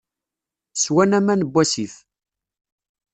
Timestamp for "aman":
1.17-1.41